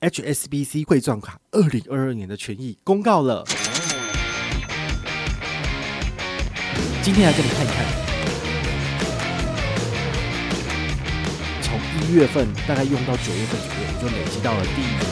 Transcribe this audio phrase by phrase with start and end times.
[0.00, 3.42] HSBC 汇钻卡二零二二年的权益公告了。
[7.02, 7.86] 今天来给你看一看，
[11.62, 15.06] 从一月份大概用到九月份左右，我就累积到了第一个。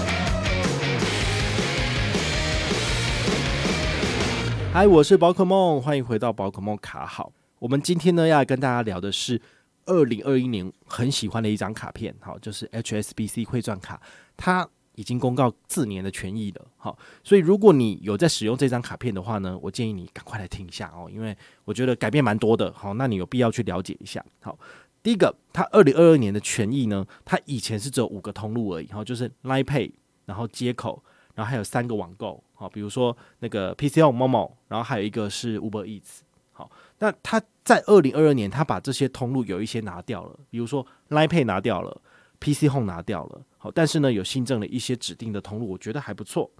[4.74, 7.32] 嗨，我是宝可梦，欢迎回到宝可梦卡好。
[7.58, 9.40] 我们今天呢要跟大家聊的是
[9.86, 13.98] 二零二一年很喜欢的一张卡片，好，就是 HSBC 汇钻卡，
[14.36, 14.68] 它。
[14.94, 24.24] 已经公告四年的权益了，好，所以如果你有在使用这张卡片的话呢，我建议你赶快来听一下哦，因为我觉得改变蛮多的，好，那你有必要去了解一下。
[24.40, 24.56] 好，
[25.02, 29.90] 第一个，它二零二二年的权益呢，它以前是只有五个通路而已，好，就是 Line Pay，
[30.26, 31.02] 然后接口，
[31.34, 36.20] 然后还有三个网购，好，比如说那个 PChome Momo，然后还有一个是 Uber Eats，
[36.52, 36.70] 好，
[37.00, 42.00] 那它在二零二二年，它把这些通路有一些拿掉了，比如说 Line Pay 拿掉了。
[42.44, 46.50] PChome 拿掉了，好，但是呢，有新增了一些指定的通路，我觉得还不错。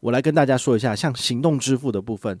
[0.00, 2.40] 我来跟大家说一下，像行动支付的部分，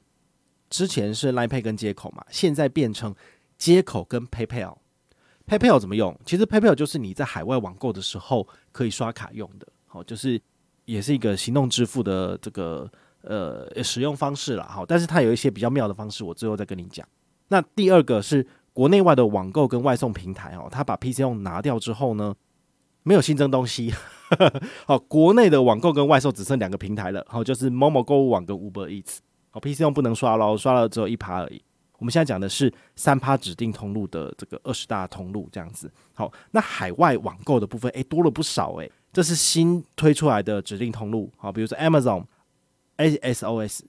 [0.70, 3.14] 之前是 Line Pay 跟接口嘛，现在变成
[3.58, 4.78] 接口跟 PayPal。
[5.46, 6.18] PayPal 怎么用？
[6.24, 10.40] 其实 PayPal 就是你在海外网购的时候可以刷卡用的，好，就是
[10.86, 12.90] 也是一个行动支付的这个
[13.20, 17.06] 呃使用方式了，好，但是它有一些比较妙的方式，我最后再跟你讲。
[17.48, 18.46] 那第二个是。
[18.78, 22.32] 国内外的网购跟外送平台哦，它把 PChome 拿掉之后呢，
[23.02, 23.92] 没有新增东西。
[24.86, 29.16] 好， 国内的网购跟外送只剩两个平台了，好，就是 Momo 购物网跟 Uber Eats。
[29.50, 31.60] 好，PChome 不能刷了，刷了只有一趴而已。
[31.98, 35.90] 我们现在讲的是三趴指定通路的这个二十大通路这样子。
[36.14, 41.28] 好，那海外网购的部分，诶，多了不少诶，这是新推出来的指定通路。
[41.36, 42.24] 好，比如说 Amazon、
[42.98, 43.80] ASOS、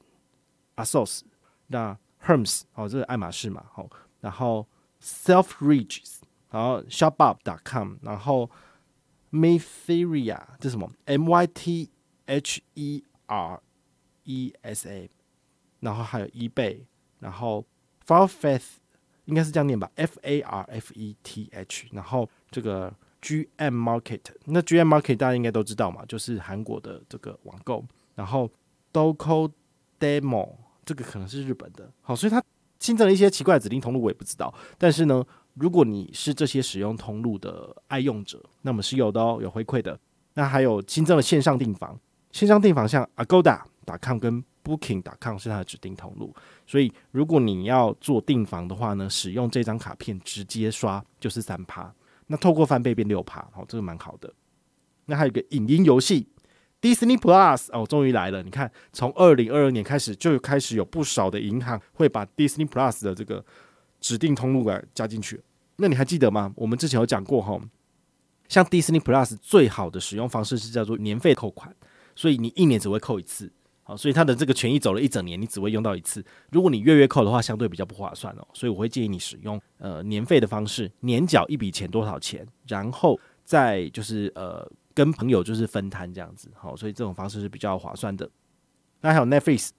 [0.77, 1.21] ASOS，
[1.67, 1.95] 那
[2.25, 3.87] Hermes，好，这是爱马仕嘛，好，
[4.21, 4.65] 然后。
[5.01, 6.17] Selfridges，
[6.51, 8.49] 然后 ShopUp.com，然后
[9.31, 11.89] Mytheria，这什么？M Y T
[12.25, 13.61] H E R
[14.25, 15.09] E S A，
[15.79, 16.85] 然后还有 eBay，
[17.19, 17.65] 然后
[18.05, 18.77] Farfetch
[19.25, 27.85] 应该是这样念吧？F A R F E T H，然后这个 G M Market，那 G M Market 大家应该都知道嘛，就是韩国的这个网购，
[28.15, 28.51] 然后
[28.91, 32.43] Dokodemo，这个可能是日本的，好，所以它。
[32.79, 34.53] 新增了一些奇怪的指定通路，我也不知道。
[34.77, 35.25] 但是呢，
[35.55, 39.99] 如果你是这些使用通路的爱用者，那么是有的哦，有回馈的。
[40.33, 41.99] 那还有新增了线上订房，
[42.31, 46.33] 线上订房像 Agoda.com 跟 Booking.com 是它的指定通路。
[46.65, 51.93] 所以如果你要做订房的话呢，使用这张卡片直接刷就是三趴。
[52.27, 54.33] 那透过翻倍变六趴，好，这个蛮好的。
[55.05, 56.27] 那还有一个影音游戏。
[56.81, 58.41] Disney Plus 哦，终于来了！
[58.41, 63.43] 你看，从二零二二年开始，就开始有不少的银行会把 Disney Plus 的这个
[63.99, 65.41] 指定通路给加进去。
[65.75, 66.53] 那你还记得吗？
[66.55, 67.59] 我们之前有讲过哈，
[68.47, 71.75] 像 Disney Plus 最好的使用方式是叫做年费扣款，
[72.15, 73.51] 所以你一年只会扣一次，
[73.83, 76.23] 好，所以它的这个权益走了一整年，你只会用到一次。
[76.51, 84.65] 如果你月月扣的话，相对比较不划算哦，所以我会建议你使用呃年费的方式，年缴一笔钱多少钱，然后再就是呃。
[84.99, 88.29] 跟朋友就是分摊这样子，好，所以这种方式是比较划算的。
[88.99, 89.69] 那还有 Netflix、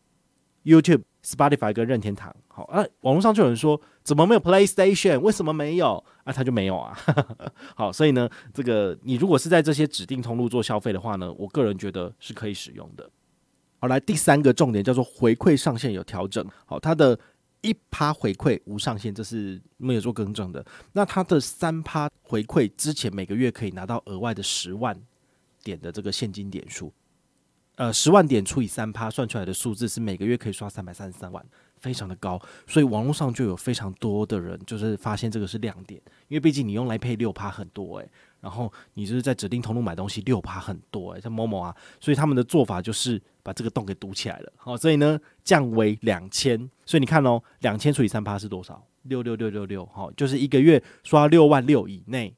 [0.64, 2.82] YouTube、Spotify 跟任天堂，好啊。
[3.02, 5.20] 网络上就有人说，怎么没有 PlayStation？
[5.20, 6.02] 为什么没有？
[6.24, 6.96] 啊，他就没有啊。
[7.76, 13.10] 好，所以呢，这个你如果是在这些指定通路做消费的话呢，我个人觉得是可以使用的。
[13.78, 17.20] 好，来第三个重点叫做回馈上限有调整，好，它的。
[17.62, 20.64] 一趴回馈无上限，这是没有做更正的。
[20.94, 24.98] 那它的三趴回馈之前每个月可以拿到额外的十万
[25.62, 26.92] 点的这个现金点数，
[27.76, 31.44] 呃，十万点除以三趴算出来的数字是每个月可以刷三百三十三万，
[31.78, 32.40] 非常的高。
[32.66, 38.10] 所以网络上就有非常多的人就是发现这个是亮点，因为毕竟你用来配六趴很多诶。
[38.40, 44.52] 然后你就是在指定通路买东西六趴很多诶、像某某啊，所以他们的做法就是把这个洞给堵起来了。
[44.56, 48.82] 好，所以呢降为两千，所以你看哦，两千除以三趴是多少？
[49.02, 52.34] 六六六六六，好，就是一个月刷六万六以内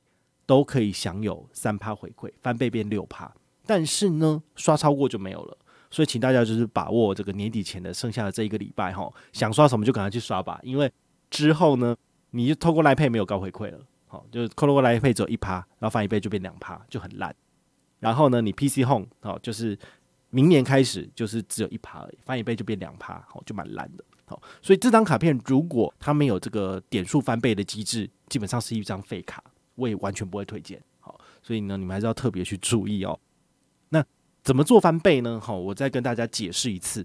[0.46, 3.32] 都可以享有三趴回馈，翻倍变六趴。
[3.64, 5.56] 但是呢，刷超过就没有了。
[5.90, 10.90] 所以请大家就是把握这个年底前的剩下的这一个礼拜哈，想刷什么就赶快去刷吧，因为
[11.30, 11.94] 之后呢，
[12.30, 13.78] 你就透过 Line Pay 没有高回馈了。
[14.06, 17.34] 好，就是扣过来配只有一趴，然后翻一倍就变两趴，就很烂。
[18.00, 19.78] 然后呢，你 PC Home 好，就是
[20.30, 24.04] 明年开始就是只有一趴而已，翻一倍就变两趴，好，就蛮烂的。
[24.24, 29.42] 好，所以这张卡片如果它没有这个点数翻倍的机制，基本上是一张废卡，
[29.74, 30.82] 我也完全不会推荐。
[31.00, 33.18] 好，所以呢，你们还是要特别去注意哦。
[33.88, 34.04] 那
[34.42, 35.40] 怎么做翻倍呢？
[35.40, 37.04] 好，我再跟大家解释一次。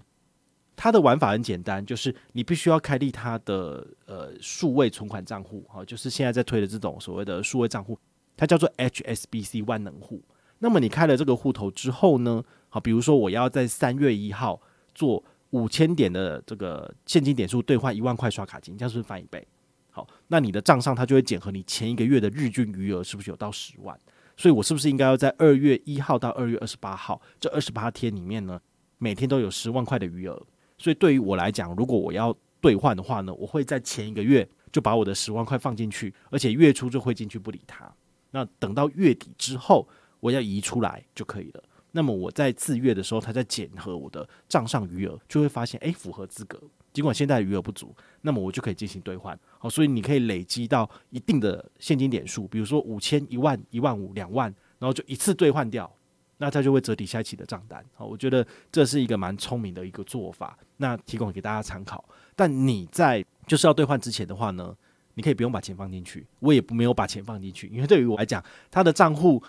[0.76, 7.98] 它的玩法很简单，就是你必须要开立它的呃数位存款账户，好，就是现在在推的这种所谓的数位账户，
[8.36, 10.22] 它叫做 HSBC 万能户。
[10.60, 14.60] 那么你开了这个户头之后呢，好，比如说我要在三月一号
[14.94, 19.44] 做五千点的这个现金点数兑换一万块刷卡金，这样是不是翻一倍？
[20.26, 23.98] 那你的账上它就会检核你前一个月的日均余额是不是有到十万，
[24.36, 28.60] 所以我是不是应该要在二月一号到二月二十八号这二十八天里面呢，
[28.98, 30.46] 每天都有十万块的余额？
[30.76, 37.90] 所以对于我来讲，如果我要兑换的话呢，我会在前一个月就把我的十万块放进去，而且月初就会进去不理它。
[38.30, 39.88] 那等到月底之后，
[40.20, 41.64] 我要移出来就可以了。
[41.90, 46.60] 那么我在次月的时候，他在检核我的账上余额，就会发现，诶，符合资格。
[46.98, 49.38] 尽管现在余额不足，那么我就可以进行兑换。
[49.60, 55.88] 好，所以你可以累积到一定的现金点数，比如说五千、一万、一万五、两万，然后就一次兑换掉。
[56.38, 62.04] 那它就会折抵下一期的账单，好，我觉得这是一个蛮聪明的一个做法，那提供给大家参考。
[62.34, 64.74] 但你在就是要兑换之前的话呢，
[65.14, 69.40] 你可以不用把钱放进去，我也没有把钱放进去，因为对于我来讲，它的账户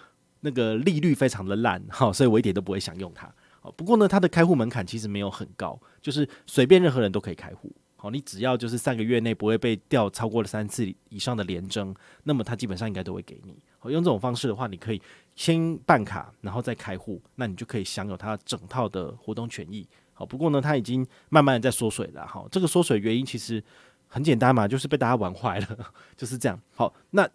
[0.41, 3.27] 那个利率非常的烂，好，所以我一点都不会想用它。
[3.61, 7.71] 好，不过呢，它的开户门槛其实没有很高，就是随便任何人都可以开户。
[7.95, 13.53] 好，你只要就是三个月内不会被调超过了三次以上的连征，那么他基本上应该都会给你。
[13.77, 15.01] 好，用这种方式的话，你可以
[15.35, 19.85] 先办卡，然后再开户，那你就可以享有它整套的活动权益。
[20.13, 22.25] 好，不过呢，它已经慢慢的在缩水了。
[22.25, 23.61] 好，这个缩水原因其实
[24.07, 25.77] 很简单嘛，就是被大家玩坏了，
[26.15, 26.57] 就是这样。
[26.73, 27.29] 好，那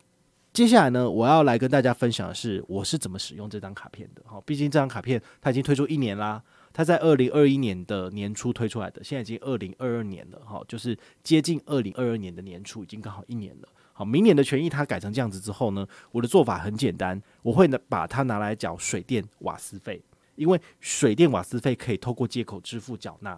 [0.54, 4.22] 接下来呢，我要来跟大家分享的是我是怎么使用这张卡片的。
[4.24, 6.40] 好，毕竟这张卡片它已经推出一年啦。
[6.72, 13.68] 它在二零二一年的年初推出来的，现在已经二零二二年了，哈，就是接近二零二二年的年初，已经刚好一年了。
[13.92, 20.00] 好，明年的权益它改成这样子之后呢，我的做法很简单，我会呢把它拿来缴水电瓦斯费，
[20.36, 23.36] 因为水电瓦斯费可以透过接口支付缴纳，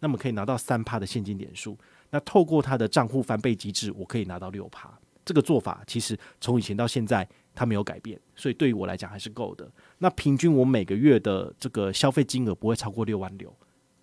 [0.00, 1.78] 那么可以拿到三趴的现金点数，
[2.10, 4.92] 那透过它的账户翻倍机制，我可以拿到六趴。
[5.26, 9.68] 这个做法其实从以前到现在它没有改变，所以对于我来讲还是够的。
[9.98, 13.52] 那平均我每个月的这个消费金额不会超过六万六，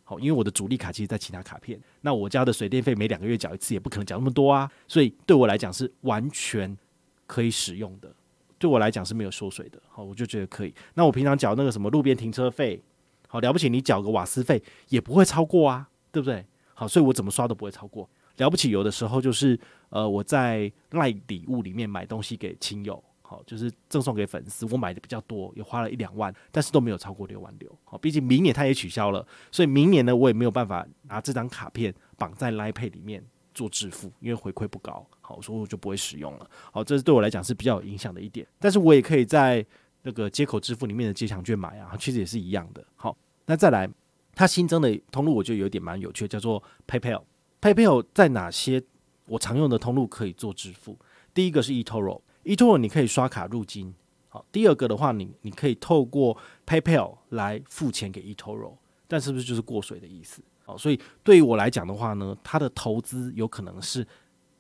[0.04, 6.78] 好，因为我的主力卡其实在其他卡片，那我家的水电费每两个月缴一次，也不可能缴那么多啊，所以对我来讲是完全
[7.26, 8.14] 可以使用的，
[8.60, 10.76] 对我来讲是没有缩水的，好，我就觉得可以。
[10.96, 12.84] 那我平常缴那个什么路边停车费，
[13.30, 16.46] 好了不起，你缴个瓦斯费也不会超过啊，对不对？
[16.74, 18.10] 好，所以我怎么刷都不会超过。
[18.38, 19.60] 了不起，有的时候就是
[19.90, 27.72] 呃，我在赖礼物里面买东西给亲友，好，就是赠送给粉丝，我买的比较多，也花了一两万，但是都没有超过六万六。
[27.84, 36.50] 好，毕竟明年它也取消了，所以明年呢，我也没有办法拿这张卡片绑在 lipad 里面做支付，因为回馈不高，好，所以我就不会使用了。
[36.72, 39.64] 好，这是对我来讲是比较有影响的一点，但是我也可以在
[40.02, 42.84] 那个接口支付里面的街强券买啊，其实也是一样的。
[42.96, 43.16] 好，
[43.46, 43.88] 那再来，
[44.34, 47.22] 它新增的通路我觉得有点蛮有趣，叫做 PayPal。
[47.64, 48.84] PayPal 在哪些
[49.26, 51.00] 我常用的通路可以做支付？
[51.34, 53.96] 第一个是 eToro，eToro 你可以刷卡入金。
[54.28, 58.74] 好，第二个的话，你你可以透过 PayPal 来付钱给 eToro，
[59.08, 60.44] 但是不是就是过水的意思？
[60.66, 64.06] 好，所以对于我来讲的话呢，它的投资有可能是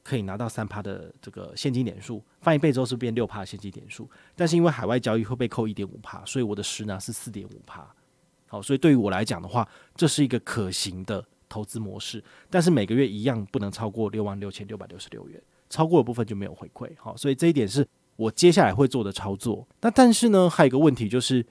[0.01, 7.85] 可以拿到三趴的这个现金点数，翻一倍之后是变六趴现金点数，但是因为海外交易会被扣一点五趴，所以我的实拿是四点五趴。
[8.47, 11.21] 好，所以对于我来讲的话，这是一个可行的。
[11.53, 16.89] 投资模式，但是每个月一样不能超过六万六千六百六十六元，超过的部分就没有回馈。
[16.97, 19.67] 好，所以这一点是我接下来会做的操作。
[19.81, 21.45] 那但是呢，还有一个问题就是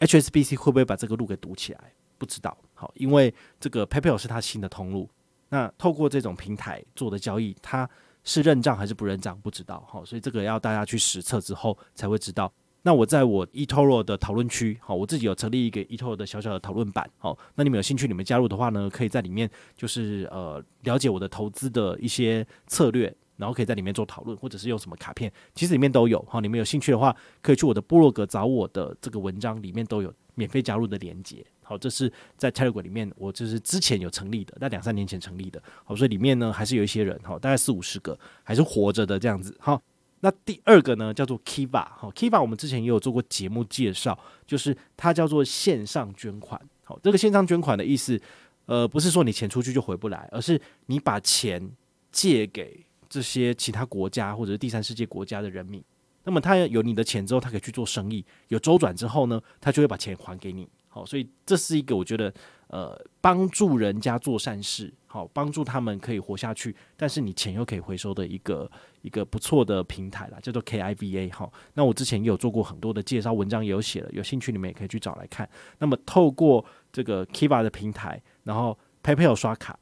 [0.00, 1.94] ，HSBC 会不会把这个路给堵起来？
[2.18, 2.54] 不知道。
[2.74, 5.08] 好，因为这个 PayPal 是它新的通路，
[5.48, 7.88] 那透过这种平台做的交易，它
[8.24, 9.40] 是认账还是不认账？
[9.40, 9.82] 不知道。
[9.88, 12.52] 好，所以这个要大家去实测之后才会知道。
[12.82, 39.82] 那我在我 eToro 的讨论区，好，我自己有成立一个 eToro 的小小的讨论版，好，那你们有兴趣，你们加入的话呢，可以在里面就是呃了解我的投资的一些策略，然后可以在里面做讨论，或者是用什么卡片，其实里面都有，好，你们有兴趣的话，可以去我的部落格找我的这个文章，里面都有免费加入的连接，好，这是在 Telegram 里面，我就是之前有成立的，在两三年前成立的，好，所以里面呢还是有一些人，好，大概四五十个还是活着的这样子，好。
[40.20, 46.60] 那第二个呢，叫做 Kiva，好，Kiva 我们之前也有做过节目介绍，就是它叫做线上捐款。
[46.84, 48.20] 好，这个线上捐款的意思，
[48.66, 51.70] 呃，不是说你钱出去就回不来，而是你把钱
[52.12, 55.82] 借给这些其他国家或者是第三世界国家的人民，
[56.24, 60.68] 那么他有你的钱之后，他可以去做生意，有周转之后呢，他就会把钱还给你。
[60.90, 62.30] 好，所以这是一个我觉得
[62.66, 68.70] 呃帮助人家做善事，好帮助他们可以活下去，但是你钱又可以回收的一个
[69.00, 71.32] 一个不错的平台啦，叫做 KIVA。
[71.32, 75.48] 好，那我之前也有做过很多的介绍文章，也有写了，有兴趣你们也可以去找来看。
[75.78, 79.78] 那么透过这个 Kiva 的平台，然后 PayPal 刷卡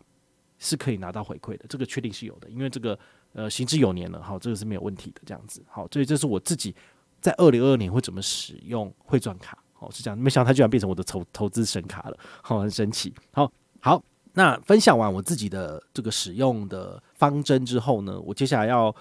[0.58, 2.98] 是可以拿到回馈的，这个确定是有的，因为这个。
[3.34, 6.74] 呃，行之有年了，好，这个是没有问题的，这样子，好，所以这是我自己
[7.20, 18.94] 在二零二二年会怎么使用汇转卡，哦，是这样，没想到它居然变成我的投投资神卡了，好，很神奇，好，好，那分享完我自己的这个使用的方针之后呢，我接下来要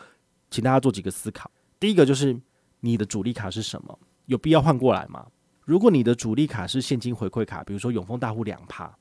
[0.50, 2.40] 请大家做几个思考，第一个就是
[2.80, 5.26] 你的主力卡是什么，有必要换过来吗？
[5.66, 8.96] 如果你的主力卡是现金回馈卡，比如说永丰大户两趴。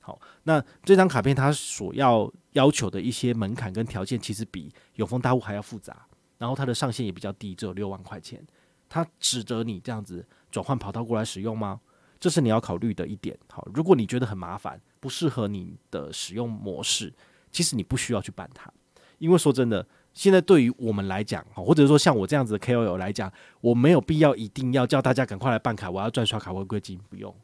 [0.00, 6.06] 好，那这张卡片它所要要求的一些门槛跟条件，其实比永丰大户还要复杂，
[6.38, 8.44] 然后它的上限也比较低，只有六万块钱。
[8.88, 11.80] 它值得你这样子转换跑道过来使用吗？
[12.18, 13.36] 这是你要考虑的一点。
[13.50, 17.12] 好，如果你觉得很麻烦，不适合你的使用模式，
[17.50, 18.70] 其实你不需要去办它，
[19.18, 27.34] 因为说真的，现在对于我们来讲，或者说像我这样子的 KOL 来讲，我没有必要一定要叫大家赶快来办卡，我要赚刷卡违规金，不用，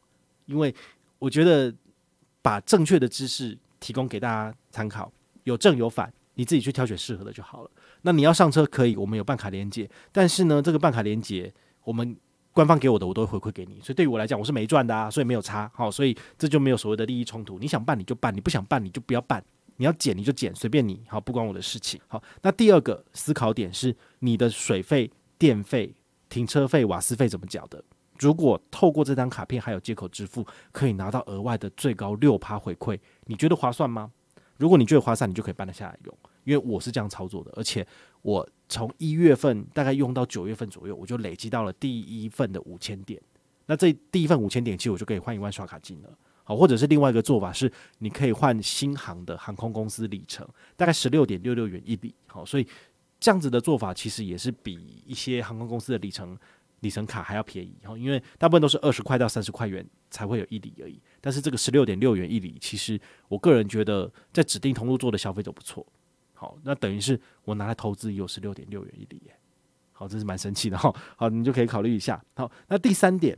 [0.46, 0.74] 因为
[1.18, 1.74] 我觉得。
[2.42, 5.10] 把正确的知识提供给大家参考，
[5.42, 7.70] 有正有反，你自己去挑选适合的就好了。
[8.02, 12.16] 那你要上车可以，我们有办卡连接，但是呢，这个办卡连接我们
[12.56, 13.78] 官方给我的，我都会回馈给你。
[13.82, 15.70] 所以对于我来讲，我是没赚的啊，所以没有差。
[15.74, 17.58] 好，所以这就没有所谓的利益冲突。
[17.58, 19.44] 你想办你就办，你不想办你就不要办。
[19.76, 21.02] 你要减你就减，随便你。
[21.06, 22.00] 好，不关我的事情。
[22.08, 25.94] 好，那第二个思考点是你的水费、电费、
[26.30, 27.84] 停车费、瓦斯费怎么缴的？
[28.18, 34.10] 如果透过这张卡片还有接口支付，可以拿到额外的最高六趴回馈，你觉得划算吗？
[34.56, 36.18] 如果你觉得划算，你就可以办得下来用。
[36.44, 37.86] 因为我是这样操作的，而且
[38.22, 43.20] 我从一月份大概用到九月份左右，我就累积到了第一份的五千点。
[43.66, 46.10] 那这第一份五千点，其实我就可以换一万刷卡金了。
[46.44, 50.46] 好，或者是另外一个做法是，你可以换新航的航空公司里程，
[50.76, 52.14] 大概十六点六六元一里。
[52.26, 52.66] 好，所以
[53.18, 56.38] 这样子的做法其实也是比一些航空公司的里程。
[56.80, 61.00] 里程卡还要便宜，因为大部分都是二十块到三十块元才会有一里而已。
[61.22, 65.84] 但是这个十六点六元一里，其实我个人觉得在指定通路做的消费都不错。
[66.36, 69.36] 好，那等于是我拿来投资有十六点六元一里耶。
[69.92, 70.94] 好，这是蛮神奇的哈。
[71.16, 72.22] 好，你就可以考虑一下。
[72.34, 73.36] 好，那第三点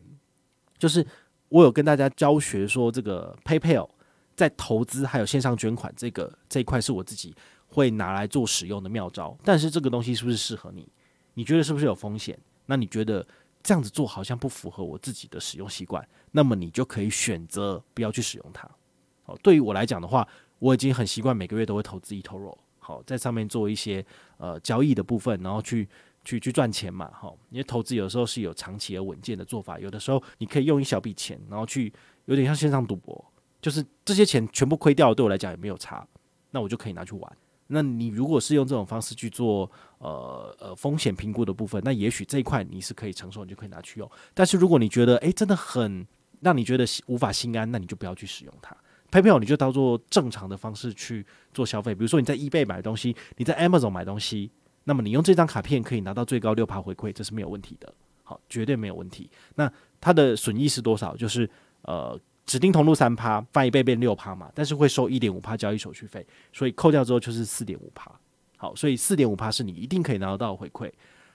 [0.76, 1.06] 就是
[1.48, 3.88] 我有跟大家教学说，这个 PayPal
[4.34, 7.32] 在投资还有线上捐款这个这一块是我自己
[7.68, 9.38] 会拿来做使用的妙招。
[9.44, 10.86] 但是这个东西是不是适合你？
[11.34, 12.36] 你觉得是不是有风险？
[12.66, 13.24] 那你觉得
[13.62, 18.68] 这样子做好像不符合我自己的使用习惯，那么你就可以选择不要去使用它。
[19.22, 20.26] 好，对于我来讲的话，
[20.58, 24.02] 我已经很习惯每个月都会投资 eToro，好，在上面做一些
[24.38, 25.86] 呃交易的部分，然后去
[26.24, 31.92] 去去赚钱嘛，哈，因为投资有时候是有长期而稳健的做法，有的时候你可以用一小笔钱，然后去
[32.24, 33.22] 有点像线上赌博，
[33.60, 36.08] 就是这些钱全部亏掉，对我来讲也没有差，
[36.50, 37.36] 那我就可以拿去玩。
[37.66, 44.10] 那你如果是用这种方式去做呃呃风险评估的部分，那也许这一块你是可以承受，你就可以拿去用。
[44.32, 46.06] 但是如果你觉得诶、真的很
[46.40, 48.74] 让你觉得无法心安，那你就不要去使用它。
[49.10, 54.50] PayPal 你就当做正常的方式去做消费，比如说你在 eBay 买东西，你在 Amazon 买东西，
[54.84, 59.30] 那么你用这张卡片可以拿到最高六趴回馈，这是没有问题的，好，绝对没有问题。
[59.54, 61.16] 那它的损益是多少？
[61.16, 61.48] 就是
[61.82, 62.18] 呃。
[62.48, 68.10] 指定通路三趴，翻一倍变六趴嘛，但是会收一点五趴交易手续费，所以扣掉之后就是四点五趴。
[68.56, 70.90] 好，所以四点五趴是你一定可以拿得到回馈。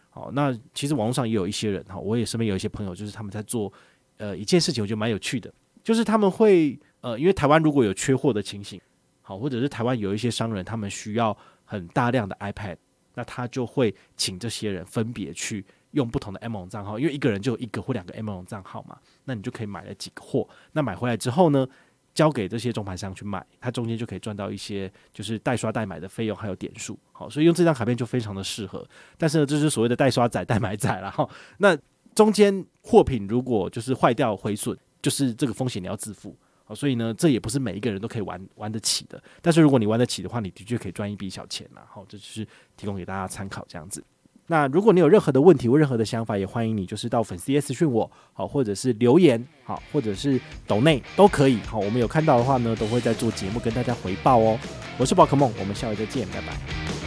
[0.09, 3.71] 好，那其实网络上也有一些人哈，我也身边有一些朋友，就是他们在做
[4.17, 5.53] 呃一件事情，我觉得蛮有趣的，
[5.83, 8.81] 就是他们会呃，因为台湾如果有缺货的情形，
[9.21, 12.77] 好，或者是台湾有一些商人他们需要很大量的 iPad，
[13.13, 15.63] 那他就会请这些人分别去。
[15.93, 20.49] 用不同的 M 龙账号，因为一个人就有一个或两个 M 龙账号嘛，那你就可以买了几个货。
[20.71, 21.67] 那买回来之后呢，
[22.15, 26.97] 交给这些中盘商去卖，他中间就可以赚到一些就是代刷代买的费用，还有点数。
[27.11, 28.83] 好，所以用这张卡片就非常的适合。
[29.19, 31.29] 但是呢，这是所谓的代刷仔、代买仔了哈。
[31.59, 31.77] 那
[32.15, 36.35] 中间货品如果就是坏掉、毁损，就是这个风险你要自负。
[36.65, 39.21] 好，所以呢，这也不是每一个人都可以玩玩得起的。
[39.41, 41.85] 但是如果你玩得起的话，你的确可以赚一笔小钱啦。
[41.89, 44.03] 好，这就是提供给大家参考这样子。
[44.47, 54.59] 那如果你有任何的问题或任何的想法，也欢迎你就是到粉丝页私讯我，好，或者是留言，好，或者是抖内都可以，好，我们有看到的话呢，都会在做节目跟大家回报哦。
[54.97, 57.02] 我是宝可梦，我们下回再见，拜拜。